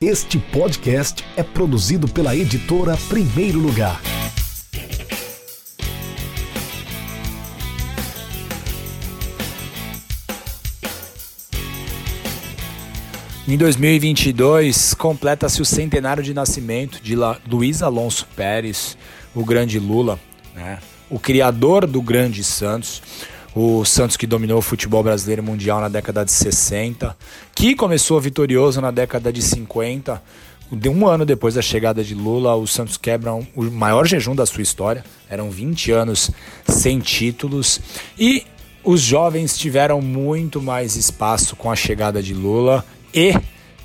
Este 0.00 0.38
podcast 0.38 1.24
é 1.36 1.42
produzido 1.42 2.06
pela 2.06 2.36
editora 2.36 2.96
Primeiro 3.08 3.58
Lugar. 3.58 4.00
Em 13.48 13.56
2022, 13.56 14.94
completa-se 14.94 15.60
o 15.60 15.64
centenário 15.64 16.22
de 16.22 16.32
nascimento 16.32 17.02
de 17.02 17.16
Luiz 17.50 17.82
Alonso 17.82 18.24
Pérez, 18.36 18.96
o 19.34 19.44
grande 19.44 19.80
Lula, 19.80 20.20
né? 20.54 20.78
o 21.10 21.18
criador 21.18 21.88
do 21.88 22.00
grande 22.00 22.44
Santos, 22.44 23.02
o 23.58 23.84
Santos 23.84 24.16
que 24.16 24.26
dominou 24.26 24.58
o 24.58 24.62
futebol 24.62 25.02
brasileiro 25.02 25.42
mundial 25.42 25.80
na 25.80 25.88
década 25.88 26.24
de 26.24 26.30
60, 26.30 27.16
que 27.54 27.74
começou 27.74 28.20
vitorioso 28.20 28.80
na 28.80 28.92
década 28.92 29.32
de 29.32 29.42
50. 29.42 30.22
De 30.70 30.88
um 30.88 31.08
ano 31.08 31.24
depois 31.26 31.54
da 31.54 31.62
chegada 31.62 32.04
de 32.04 32.14
Lula, 32.14 32.54
o 32.54 32.68
Santos 32.68 32.96
quebra 32.96 33.34
o 33.34 33.64
maior 33.64 34.06
jejum 34.06 34.36
da 34.36 34.46
sua 34.46 34.62
história. 34.62 35.04
Eram 35.28 35.50
20 35.50 35.90
anos 35.90 36.30
sem 36.68 37.00
títulos. 37.00 37.80
E 38.16 38.44
os 38.84 39.00
jovens 39.00 39.58
tiveram 39.58 40.00
muito 40.00 40.62
mais 40.62 40.94
espaço 40.94 41.56
com 41.56 41.68
a 41.68 41.74
chegada 41.74 42.22
de 42.22 42.34
Lula 42.34 42.84
e 43.12 43.34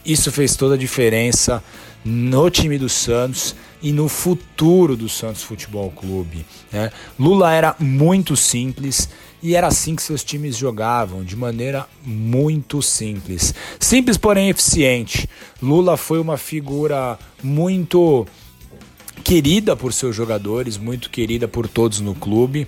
isso 0.05 0.31
fez 0.31 0.55
toda 0.55 0.75
a 0.75 0.77
diferença 0.77 1.63
no 2.03 2.49
time 2.49 2.77
do 2.77 2.89
Santos 2.89 3.55
e 3.81 3.91
no 3.91 4.07
futuro 4.07 4.95
do 4.95 5.07
Santos 5.09 5.43
Futebol 5.43 5.91
Clube. 5.91 6.45
Né? 6.71 6.91
Lula 7.19 7.53
era 7.53 7.75
muito 7.79 8.35
simples 8.35 9.09
e 9.41 9.55
era 9.55 9.67
assim 9.67 9.95
que 9.95 10.01
seus 10.01 10.23
times 10.23 10.55
jogavam, 10.55 11.23
de 11.23 11.35
maneira 11.35 11.85
muito 12.03 12.81
simples. 12.81 13.53
Simples, 13.79 14.17
porém 14.17 14.49
eficiente. 14.49 15.29
Lula 15.61 15.97
foi 15.97 16.19
uma 16.19 16.37
figura 16.37 17.19
muito 17.43 18.25
querida 19.23 19.75
por 19.75 19.93
seus 19.93 20.15
jogadores, 20.15 20.77
muito 20.77 21.09
querida 21.09 21.47
por 21.47 21.67
todos 21.67 21.99
no 21.99 22.13
clube 22.13 22.67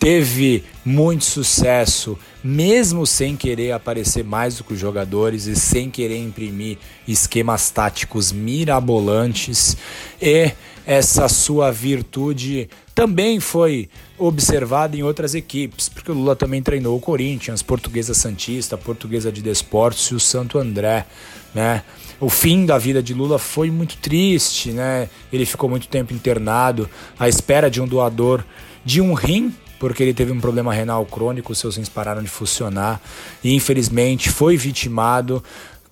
teve 0.00 0.64
muito 0.82 1.26
sucesso, 1.26 2.18
mesmo 2.42 3.06
sem 3.06 3.36
querer 3.36 3.72
aparecer 3.72 4.24
mais 4.24 4.56
do 4.56 4.64
que 4.64 4.72
os 4.72 4.80
jogadores 4.80 5.44
e 5.44 5.54
sem 5.54 5.90
querer 5.90 6.16
imprimir 6.16 6.78
esquemas 7.06 7.70
táticos 7.70 8.32
mirabolantes. 8.32 9.76
E 10.20 10.52
essa 10.86 11.28
sua 11.28 11.70
virtude 11.70 12.70
também 13.00 13.40
foi 13.40 13.88
observada 14.18 14.94
em 14.94 15.02
outras 15.02 15.34
equipes, 15.34 15.88
porque 15.88 16.10
o 16.10 16.14
Lula 16.14 16.36
também 16.36 16.62
treinou 16.62 16.94
o 16.94 17.00
Corinthians, 17.00 17.62
Portuguesa 17.62 18.12
Santista, 18.12 18.76
Portuguesa 18.76 19.32
de 19.32 19.40
Desportos 19.40 20.04
e 20.08 20.14
o 20.14 20.20
Santo 20.20 20.58
André, 20.58 21.06
né? 21.54 21.82
O 22.20 22.28
fim 22.28 22.66
da 22.66 22.76
vida 22.76 23.02
de 23.02 23.14
Lula 23.14 23.38
foi 23.38 23.70
muito 23.70 23.96
triste, 23.96 24.70
né? 24.72 25.08
Ele 25.32 25.46
ficou 25.46 25.66
muito 25.66 25.88
tempo 25.88 26.12
internado 26.12 26.90
à 27.18 27.26
espera 27.26 27.70
de 27.70 27.80
um 27.80 27.88
doador 27.88 28.44
de 28.84 29.00
um 29.00 29.14
rim 29.14 29.50
porque 29.78 30.02
ele 30.02 30.12
teve 30.12 30.30
um 30.30 30.38
problema 30.38 30.74
renal 30.74 31.06
crônico, 31.06 31.54
seus 31.54 31.78
rins 31.78 31.88
pararam 31.88 32.22
de 32.22 32.28
funcionar 32.28 33.00
e 33.42 33.54
infelizmente 33.54 34.28
foi 34.28 34.58
vitimado 34.58 35.42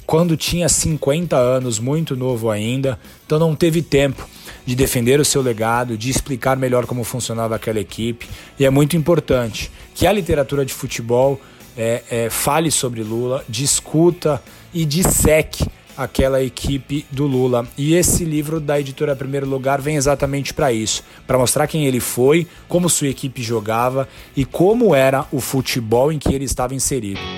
quando 0.04 0.36
tinha 0.36 0.68
50 0.68 1.36
anos, 1.36 1.78
muito 1.78 2.14
novo 2.14 2.50
ainda, 2.50 2.98
então 3.24 3.38
não 3.38 3.54
teve 3.54 3.80
tempo 3.80 4.28
de 4.68 4.76
defender 4.76 5.18
o 5.18 5.24
seu 5.24 5.40
legado, 5.40 5.96
de 5.96 6.10
explicar 6.10 6.54
melhor 6.54 6.84
como 6.84 7.02
funcionava 7.02 7.56
aquela 7.56 7.80
equipe. 7.80 8.28
E 8.58 8.66
é 8.66 8.70
muito 8.70 8.98
importante 8.98 9.72
que 9.94 10.06
a 10.06 10.12
literatura 10.12 10.62
de 10.62 10.74
futebol 10.74 11.40
é, 11.74 12.02
é, 12.10 12.28
fale 12.28 12.70
sobre 12.70 13.02
Lula, 13.02 13.42
discuta 13.48 14.42
e 14.74 14.84
disseque 14.84 15.66
aquela 15.96 16.42
equipe 16.42 17.06
do 17.10 17.26
Lula. 17.26 17.66
E 17.78 17.94
esse 17.94 18.26
livro 18.26 18.60
da 18.60 18.78
editora 18.78 19.16
Primeiro 19.16 19.48
Lugar 19.48 19.80
vem 19.80 19.96
exatamente 19.96 20.52
para 20.52 20.70
isso, 20.70 21.02
para 21.26 21.38
mostrar 21.38 21.66
quem 21.66 21.86
ele 21.86 21.98
foi, 21.98 22.46
como 22.68 22.90
sua 22.90 23.08
equipe 23.08 23.42
jogava 23.42 24.06
e 24.36 24.44
como 24.44 24.94
era 24.94 25.24
o 25.32 25.40
futebol 25.40 26.12
em 26.12 26.18
que 26.18 26.34
ele 26.34 26.44
estava 26.44 26.74
inserido. 26.74 27.37